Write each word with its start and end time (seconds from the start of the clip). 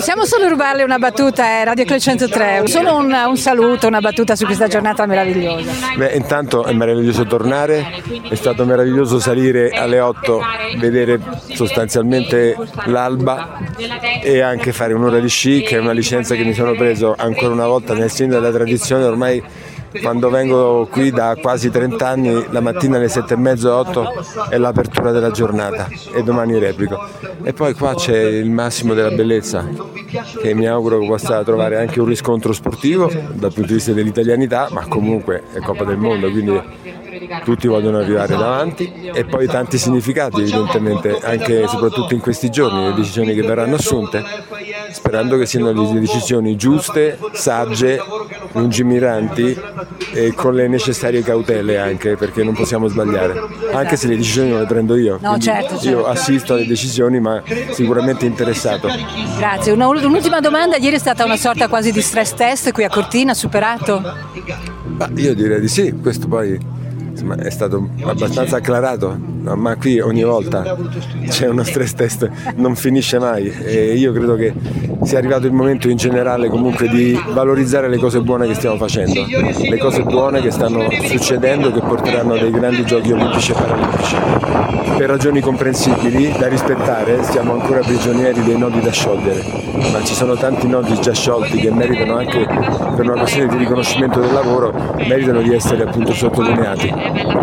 Possiamo 0.00 0.24
solo 0.24 0.48
rubarle 0.48 0.82
una 0.82 0.98
battuta, 0.98 1.60
eh, 1.60 1.64
Radio 1.64 1.84
Club 1.84 1.98
103, 1.98 2.62
solo 2.64 2.96
un, 2.96 3.12
un 3.12 3.36
saluto, 3.36 3.86
una 3.86 4.00
battuta 4.00 4.34
su 4.34 4.46
questa 4.46 4.66
giornata 4.66 5.04
meravigliosa. 5.04 5.70
Beh, 5.94 6.12
intanto 6.14 6.64
è 6.64 6.72
meraviglioso 6.72 7.26
tornare, 7.26 8.02
è 8.26 8.34
stato 8.34 8.64
meraviglioso 8.64 9.20
salire 9.20 9.68
alle 9.68 10.00
8, 10.00 10.40
vedere 10.78 11.20
sostanzialmente 11.52 12.56
l'alba 12.86 13.58
e 14.22 14.40
anche 14.40 14.72
fare 14.72 14.94
un'ora 14.94 15.18
di 15.18 15.28
sci, 15.28 15.60
che 15.60 15.76
è 15.76 15.78
una 15.78 15.92
licenza 15.92 16.34
che 16.34 16.44
mi 16.44 16.54
sono 16.54 16.72
preso 16.72 17.14
ancora 17.14 17.52
una 17.52 17.66
volta 17.66 17.92
nel 17.92 18.10
segno 18.10 18.40
della 18.40 18.52
tradizione 18.52 19.04
ormai 19.04 19.42
quando 20.00 20.30
vengo 20.30 20.86
qui 20.90 21.10
da 21.10 21.36
quasi 21.40 21.70
30 21.70 22.06
anni, 22.06 22.46
la 22.50 22.60
mattina 22.60 22.96
alle 22.96 23.08
7 23.08 23.34
e 23.34 23.36
mezzo, 23.36 23.74
8 23.74 24.12
è 24.48 24.56
l'apertura 24.56 25.10
della 25.10 25.30
giornata 25.30 25.88
e 26.12 26.22
domani 26.22 26.58
replico. 26.58 26.98
E 27.42 27.52
poi 27.52 27.74
qua 27.74 27.94
c'è 27.94 28.18
il 28.18 28.50
massimo 28.50 28.94
della 28.94 29.10
bellezza 29.10 29.66
che 30.40 30.54
mi 30.54 30.66
auguro 30.66 30.98
possa 31.06 31.42
trovare 31.44 31.78
anche 31.78 32.00
un 32.00 32.06
riscontro 32.06 32.52
sportivo 32.52 33.10
dal 33.10 33.52
punto 33.52 33.68
di 33.68 33.74
vista 33.74 33.92
dell'italianità, 33.92 34.68
ma 34.70 34.86
comunque 34.86 35.42
è 35.52 35.58
Coppa 35.58 35.84
del 35.84 35.96
Mondo, 35.96 36.30
quindi 36.30 36.60
tutti 37.44 37.66
vogliono 37.66 37.98
arrivare 37.98 38.36
davanti 38.36 39.10
e 39.12 39.24
poi 39.24 39.46
tanti 39.46 39.78
significati 39.78 40.40
evidentemente 40.40 41.18
anche 41.22 41.62
e 41.62 41.68
soprattutto 41.68 42.14
in 42.14 42.20
questi 42.20 42.50
giorni, 42.50 42.84
le 42.84 42.94
decisioni 42.94 43.34
che 43.34 43.42
verranno 43.42 43.76
assunte, 43.76 44.24
sperando 44.90 45.36
che 45.38 45.46
siano 45.46 45.72
le 45.72 46.00
decisioni 46.00 46.56
giuste, 46.56 47.18
sagge, 47.32 48.00
lungimiranti 48.52 49.58
e 50.12 50.32
con 50.34 50.54
le 50.54 50.68
necessarie 50.68 51.22
cautele 51.22 51.78
anche 51.78 52.16
perché 52.16 52.42
non 52.42 52.54
possiamo 52.54 52.88
sbagliare, 52.88 53.40
anche 53.72 53.96
se 53.96 54.08
le 54.08 54.16
decisioni 54.16 54.50
non 54.50 54.60
le 54.60 54.66
prendo 54.66 54.96
io. 54.96 55.18
No, 55.20 55.38
certo, 55.38 55.74
certo. 55.74 55.88
Io 55.88 56.06
assisto 56.06 56.54
alle 56.54 56.66
decisioni 56.66 57.20
ma 57.20 57.42
sicuramente 57.70 58.26
interessato. 58.26 58.88
Grazie. 59.36 59.72
Una, 59.72 59.88
un'ultima 59.88 60.40
domanda, 60.40 60.76
ieri 60.76 60.96
è 60.96 60.98
stata 60.98 61.24
una 61.24 61.36
sorta 61.36 61.68
quasi 61.68 61.92
di 61.92 62.00
stress 62.00 62.34
test 62.34 62.72
qui 62.72 62.84
a 62.84 62.88
Cortina, 62.88 63.34
superato? 63.34 64.02
Ma 64.96 65.08
io 65.14 65.34
direi 65.34 65.60
di 65.60 65.68
sì, 65.68 65.94
questo 66.00 66.28
poi 66.28 66.58
insomma, 67.20 67.36
è 67.36 67.50
stato 67.50 67.88
abbastanza 68.04 68.56
acclarato, 68.56 69.16
ma 69.54 69.76
qui 69.76 70.00
ogni 70.00 70.22
volta 70.22 70.76
c'è 71.28 71.48
uno 71.48 71.62
stress 71.62 71.94
test, 71.94 72.30
non 72.56 72.74
finisce 72.74 73.18
mai 73.18 73.50
e 73.50 73.94
io 73.94 74.12
credo 74.12 74.34
che 74.36 74.52
sia 75.02 75.18
arrivato 75.18 75.46
il 75.46 75.52
momento 75.52 75.88
in 75.88 75.96
generale 75.96 76.48
comunque 76.48 76.88
di 76.88 77.18
valorizzare 77.32 77.88
le 77.88 77.98
cose 77.98 78.20
buone 78.20 78.46
che 78.46 78.54
stiamo 78.54 78.76
facendo, 78.76 79.24
le 79.24 79.78
cose 79.78 80.02
buone 80.02 80.40
che 80.40 80.50
stanno 80.50 80.88
succedendo 81.04 81.70
che 81.70 81.80
porteranno 81.80 82.34
a 82.34 82.38
dei 82.38 82.50
grandi 82.50 82.84
giochi 82.84 83.12
olimpici 83.12 83.52
e 83.52 83.54
paralimpici. 83.54 84.16
Per 85.00 85.08
ragioni 85.08 85.40
comprensibili, 85.40 86.30
da 86.38 86.46
rispettare, 86.46 87.22
siamo 87.22 87.54
ancora 87.54 87.80
prigionieri 87.80 88.42
dei 88.42 88.58
nodi 88.58 88.80
da 88.80 88.90
sciogliere, 88.90 89.42
ma 89.92 90.04
ci 90.04 90.12
sono 90.12 90.34
tanti 90.34 90.68
nodi 90.68 91.00
già 91.00 91.14
sciolti 91.14 91.56
che 91.56 91.70
meritano 91.70 92.18
anche 92.18 92.44
per 92.44 93.08
una 93.08 93.20
questione 93.20 93.48
di 93.48 93.56
riconoscimento 93.56 94.20
del 94.20 94.30
lavoro, 94.30 94.74
meritano 94.96 95.40
di 95.40 95.54
essere 95.54 95.84
appunto 95.84 96.12
sottolineati. 96.12 96.92
I'm 97.10 97.16
develop 97.16 97.40